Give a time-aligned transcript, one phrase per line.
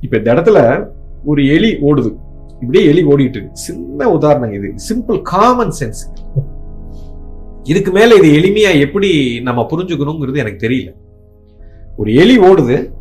[0.00, 0.88] இப்ப இந்த இடத்துல
[1.24, 2.14] ஒரு எலி ஓடுது.
[2.60, 3.50] இப்படியே எலி ஓடிட்டு இருக்கு.
[3.52, 4.74] சின்ன உதாரணம் இது.
[4.88, 6.02] சிம்பிள் காமன் சென்ஸ்
[7.62, 10.94] இதுக்கு மேல இது எளிமையா எப்படி நம்ம புரிஞ்சுக்கணுங்கிறது எனக்கு தெரியல.
[11.96, 12.92] ஒரு எலி ஓடுது.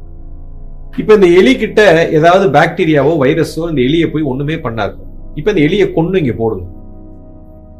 [0.98, 4.94] இப்ப இந்த எலி கிட்ட ஏதாவது பாக்டீரியாவோ வைரஸோ இந்த எலியை போய் ஒண்ணுமே பண்ணாது.
[5.36, 6.66] இப்ப இந்த எலியை கொண்டு இங்க போடுங்க.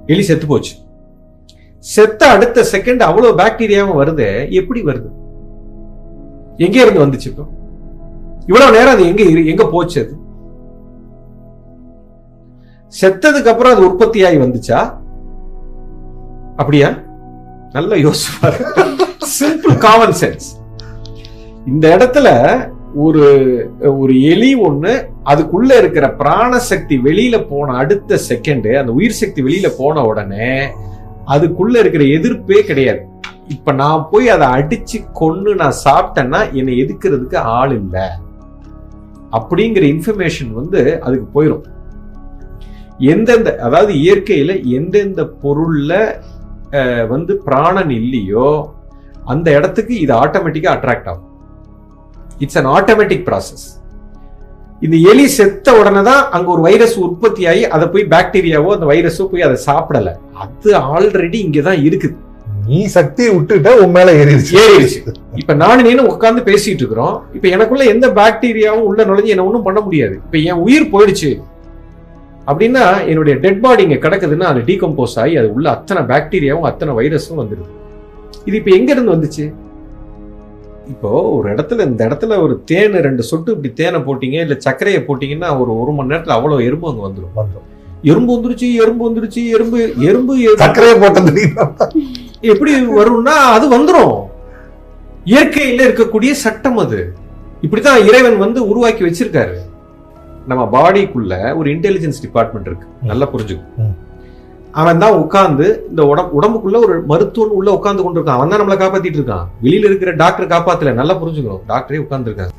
[0.06, 0.76] எலி செத்து போச்சு.
[1.78, 4.52] செத்த அடுத்த செகண்ட் அவ்வளவு பாக்டீரியாவும் வருது.
[4.52, 5.10] எப்படி வருது?
[6.58, 7.46] எங்க இருந்து வந்துச்சு இப்போ?
[8.50, 9.24] இவ்வளவு நேரம் அது எங்க
[9.54, 10.14] எங்க போச்சு அது?
[12.94, 14.80] செத்ததுக்கு அப்புறம் அது உற்பத்தியாகி வந்துச்சா?
[16.58, 16.90] அப்படியா?
[17.72, 18.60] நல்ல யோசிப்பாரு
[19.40, 20.48] சிம்பிள் காமன் சென்ஸ்
[21.66, 22.28] இந்த இடத்துல
[22.94, 23.24] ஒரு
[23.98, 24.94] ஒரு எலி ஒண்ணு
[25.26, 30.50] அதுக்குள்ள இருக்கிற பிராணசக்தி வெளியில போன அடுத்த செகண்ட் அந்த உயிர் சக்தி வெளியில போன உடனே
[31.28, 33.02] அதுக்குள்ள இருக்கிற எதிர்ப்பே கிடையாது.
[33.48, 38.08] இப்ப நான் போய் அதை அடிச்சு கொன்னு நான் சாப்பிட்டேன்னா என்னை எதிர்க்கிறதுக்கு ஆள் இல்லை.
[39.38, 41.66] அப்படிங்கிற இன்ஃபர்மேஷன் வந்து அதுக்கு போயிடும்
[43.14, 46.00] எந்தெந்த அதாவது இயற்கையில் எந்தெந்த பொருளில்
[47.14, 48.48] வந்து பிராணன் இல்லையோ
[49.34, 51.28] அந்த இடத்துக்கு இது ஆட்டோமேட்டிக்காக அட்ராக்ட் ஆகும்.
[52.44, 53.66] இட்ஸ் அன் ஆட்டோமேட்டிக் ப்ராசஸ்
[54.86, 59.26] இந்த எலி செத்த உடனே தான் அங்கே ஒரு வைரஸ் உற்பத்தி ஆகி அதை போய் பாக்டீரியாவோ அந்த வைரஸோ
[59.32, 60.12] போய் அதை சாப்பிடல.
[60.44, 62.16] அது ஆல்ரெடி இங்கே தான் இருக்குது.
[62.70, 64.54] நீ சக்தியை விட்டுட்ட உன் மேல ஏறிடுச்சு.
[64.64, 65.00] ஏறிடுச்சு.
[65.42, 67.16] இப்ப நானும் நீனும் உட்கார்ந்து பேசிட்டு இருக்கிறோம்.
[67.36, 70.16] இப்ப எனக்குள்ள எந்த பாக்டீரியாவும் உள்ள நுழைஞ்சு என்ன ஒண்ணும் பண்ண முடியாது.
[70.26, 71.32] இப்ப என் உயிர் போயிடுச்சு.
[72.50, 77.42] அப்படின்னா என்னுடைய டெட் பாடி இங்க கிடக்குதுன்னா அது டீகம்போஸ் ஆகி அது உள்ள அத்தனை பாக்டீரியாவும் அத்தனை வைரஸும்
[77.42, 77.74] வந்துடுது
[78.48, 79.46] இது இப்ப எங்க இருந்து வந்துச்சு?
[80.94, 85.50] இப்போ ஒரு இடத்துல இந்த இடத்துல ஒரு தேன் ரெண்டு சொட்டு இப்படி தேனை போட்டீங்க இல்ல சர்க்கரையை போட்டீங்கன்னா
[85.62, 87.68] ஒரு ஒரு மணி நேரத்துல அவ்வளவு எறும்பு அங்க வந்துடும் வந்துரும்.
[88.12, 90.34] எறும்பு வந்துருச்சு எறும்பு வந்துருச்சு எறும்பு எறும்பு
[90.64, 91.44] சர்க்கரையை போட்டது.
[92.42, 94.14] எப்படி வரும்னா அது வந்துரும்.
[95.32, 97.00] இயற்கையில இருக்கக்கூடிய சட்டம் அது.
[97.66, 99.56] இப்படித்தான் இறைவன் வந்து உருவாக்கி வச்சிருக்காரு.
[100.48, 102.88] நம்ம பாடிக்குள்ள ஒரு இன்டெலிஜென்ஸ் டிபார்ட்மெண்ட் இருக்கு.
[103.10, 103.92] நல்லா புரிஞ்சுக்கும்.
[104.72, 108.78] அவன் தான் உட்கார்ந்து இந்த உடம்பு உடம்புக்குள்ள ஒரு மருத்துவன் உள்ள உட்கார்ந்து கொண்டு இருக்கான் அவன் தான் நம்மளை
[108.82, 109.46] காப்பாத்திட்டு இருக்கான்.
[109.64, 110.94] வெளியில இருக்கிற டாக்டர் காப்பாத்தல.
[110.94, 111.64] நல்லா புரிஞ்சுக்கணும்.
[111.72, 112.56] டாக்டரே உட்கார்ந்து இருக்காங்க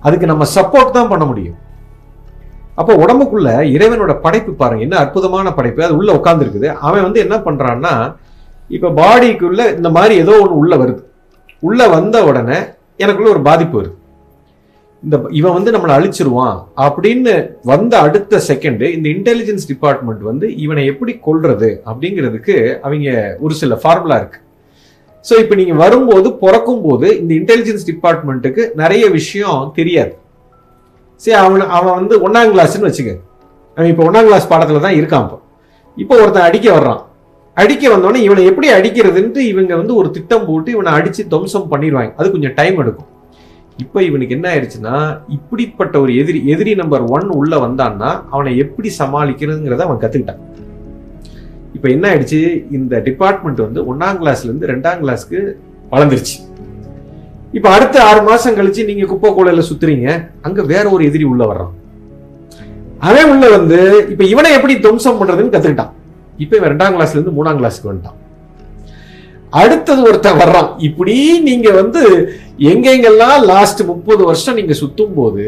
[0.00, 1.58] அதுக்கு நம்ம சப்போர்ட் தான் பண்ண முடியும்.
[2.80, 4.84] அப்போ உடம்புக்குள்ள இறைவனோட படைப்பு பாருங்க.
[4.86, 5.86] என்ன அற்புதமான படைப்பு.
[5.86, 7.94] அது உள்ள உட்காந்துருக்குது அவன் வந்து என்ன பண்றான்னா
[8.76, 11.02] இப்போ பாடிக்குள்ள இந்த மாதிரி ஏதோ ஒன்று உள்ள வருது.
[11.62, 12.58] உள்ள வந்த உடனே
[13.04, 13.94] எனக்குள்ள ஒரு பாதிப்பு வருது.
[15.02, 17.34] இந்த இவன் வந்து நம்மளை அழிச்சிருவான் அப்படின்னு
[17.70, 23.10] வந்த அடுத்த செகண்டு இந்த இன்டெலிஜென்ஸ் டிபார்ட்மெண்ட் வந்து இவனை எப்படி கொள்றது அப்படிங்கிறதுக்கு அவங்க
[23.44, 24.40] ஒரு சில ஃபார்முலா இருக்கு.
[25.24, 30.12] ஸோ இப்போ நீங்க வரும்போது பிறக்கும் போது இந்த இன்டெலிஜென்ஸ் டிபார்ட்மெண்ட்டுக்கு நிறைய விஷயம் தெரியாது.
[31.22, 33.12] சரி அவன் அவன் வந்து ஒன்றாம் கிளாஸ்னு வச்சுக்க.
[33.76, 35.38] அவன் இப்போ ஒன்றாம் கிளாஸ் பாடத்தில் தான் இருக்கான் இப்போ.
[35.96, 37.00] இப்போ ஒருத்தன் அடிக்க வர்றான்.
[37.56, 42.12] அடிக்க வந்தோடனே இவனை எப்படி அடிக்கிறதுன்ட்டு இவங்க வந்து ஒரு திட்டம் போட்டு இவனை அடித்து துவம்சம் பண்ணிடுவாங்க.
[42.20, 43.08] அது கொஞ்சம் டைம் எடுக்கும்.
[43.82, 44.94] இப்போ இவனுக்கு என்ன ஆயிடுச்சுன்னா
[45.36, 50.42] இப்படிப்பட்ட ஒரு எதிரி எதிரி நம்பர் ஒன் உள்ளே வந்தான்னா அவனை எப்படி சமாளிக்கிறதுங்கிறத அவன் கற்றுக்கிட்டான்
[51.76, 52.40] இப்போ என்ன ஆயிடுச்சு?
[52.78, 55.38] இந்த டிபார்ட்மெண்ட் வந்து ஒன்றாம் கிளாஸ்லேருந்து ரெண்டாம் கிளாஸ்க்கு
[55.92, 56.36] வளர்ந்துருச்சு.
[57.52, 60.08] இப்போ அடுத்த ஆறு மாசம் கழிச்சு நீங்க குப்பை கூடையில சுத்துறீங்க.
[60.42, 61.72] அங்க வேற ஒரு எதிரி உள்ள வர்றான்.
[62.98, 65.92] அவன் உள்ள வந்து இப்ப இவனை எப்படி துவம்சம் பண்றதுன்னு கத்துக்கிட்டான்.
[66.36, 68.18] இப்ப இவன் ரெண்டாம் கிளாஸ்ல இருந்து மூணாம் கிளாஸ்க்கு வந்துட்டான்.
[69.50, 70.68] அடுத்தது ஒருத்தன் வர்றான்.
[70.78, 72.02] இப்படி நீங்க வந்து
[72.58, 75.46] எங்கெங்கெல்லாம் லாஸ்ட் முப்பது வருஷம் நீங்க சுத்தும் போது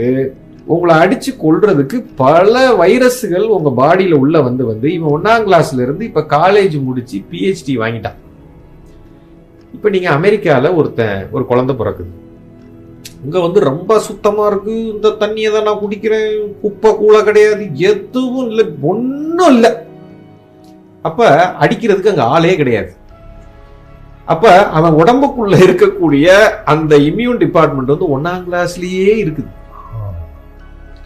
[0.66, 6.24] உங்களை அடிச்சு கொல்றதுக்கு பல வைரஸுகள் உங்க பாடியில உள்ள வந்து வந்து இவன் ஒன்னாம் கிளாஸ்ல இருந்து இப்ப
[6.28, 8.18] காலேஜ் முடிச்சு பிஹெச்டி வாங்கிட்டான்.
[9.72, 12.12] இப்ப நீங்க அமெரிக்கால ஒருத்தன் ஒரு குழந்தை பிறக்குது.
[13.24, 14.74] இங்க வந்து ரொம்ப சுத்தமா இருக்கு.
[14.94, 16.32] இந்த தண்ணியை தான் நான் குடிக்கிறேன்.
[16.62, 17.64] குப்பை கூழ கிடையாது.
[17.74, 18.64] எதுவும் இல்லை.
[18.80, 19.70] ஒன்றும் இல்லை.
[21.02, 21.28] அப்ப
[21.60, 22.92] அடிக்கிறதுக்கு அங்க ஆளே கிடையாது.
[24.24, 26.26] அப்ப அவன் உடம்புக்குள்ள இருக்கக்கூடிய
[26.64, 29.50] அந்த இம்யூன் டிபார்ட்மெண்ட் வந்து ஒன்னாம் கிளாஸ்லயே இருக்குது.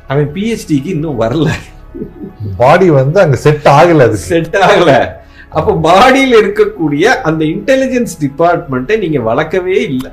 [0.06, 1.49] அவன் பிஹெச்டிக்கு இன்னும் வரல.
[2.56, 4.93] பாடி வந்து அங்க செட் ஆகல அது செட் ஆகல.
[5.59, 10.12] அப்ப பாடியில் இருக்கக்கூடிய அந்த இன்டெலிஜென்ஸ் டிபார்ட்மெண்ட்டை நீங்க வளர்க்கவே இல்லை.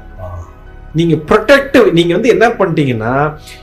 [0.97, 3.13] நீங்க ப்ரொடெக்டிவ் நீங்க வந்து என்ன பண்ணிட்டீங்கன்னா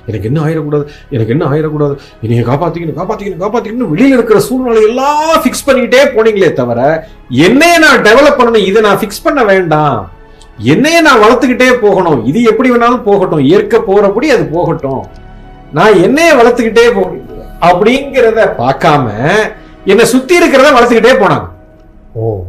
[0.08, 0.84] எனக்கு என்ன ஆயிடக்கூடாது
[1.16, 1.94] எனக்கு என்ன ஆயிடக்கூடாது
[2.30, 6.80] நீங்க காப்பாத்திக்கணும் காப்பாத்திக்கணும் காப்பாத்திக்கணும் வெளியில இருக்கிற சூழ்நிலை எல்லாம் ஃபிக்ஸ் பண்ணிக்கிட்டே போனீங்களே தவிர
[7.46, 10.00] என்னைய நான் டெவலப் பண்ணணும் இதை நான் ஃபிக்ஸ் பண்ண வேண்டாம்.
[10.74, 15.04] என்னைய நான் வளர்த்துக்கிட்டே போகணும் இது எப்படி வேணாலும் போகட்டும் ஏற்க போறபடி அது போகட்டும்.
[15.78, 19.06] நான் என்னைய வளர்த்துக்கிட்டே போகணும் அப்படிங்கிறத பார்க்காம
[19.92, 21.46] என்னை சுத்தி இருக்கிறத வளர்த்துக்கிட்டே போனாங்க.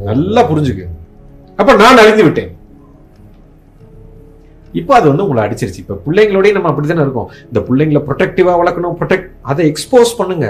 [0.09, 0.85] நல்லா புரிஞ்சுக்கு.
[1.59, 2.51] அப்ப நான் அழிந்து விட்டேன்.
[4.79, 5.81] இப்போ அது வந்து உங்களை அடிச்சிருச்சு.
[5.83, 7.31] இப்போ பிள்ளைங்களோடய நம்ம அப்படித்தானே இருக்கோம்.
[7.47, 10.47] இந்த பிள்ளைங்களை ப்ரொடெக்டிவாக வளர்க்கணும் ப்ரொடெக்ட் அதை எக்ஸ்போஸ் பண்ணுங்க.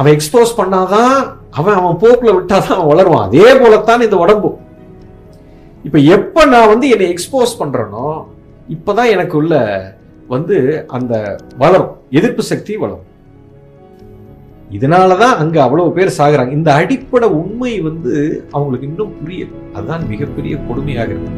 [0.00, 1.16] அவன் எக்ஸ்போஸ் பண்ணாதான்
[1.58, 3.26] அவன் அவன் போக்கில் விட்டாதான் அவன் வளருவான்.
[3.28, 4.50] அதே போலத்தான் இந்த உடம்பு.
[5.86, 8.06] இப்போ எப்போ நான் வந்து என்னை எக்ஸ்போஸ் பண்ணுறேனோ
[8.76, 9.54] இப்போ தான் எனக்கு உள்ள
[10.28, 11.14] வந்து அந்த
[11.62, 11.92] வளரும்.
[12.10, 13.04] எதிர்ப்பு சக்தி வளரும்.
[14.76, 16.52] இதனால தான் அங்கே அவ்வளவு பேர் சாகுறாங்க.
[16.58, 18.14] இந்த அடிப்படை உண்மை வந்து
[18.50, 19.50] அவங்களுக்கு இன்னும் புரியல.
[19.74, 21.32] அதுதான் மிகப்பெரிய கொடுமையாக இருக்கு.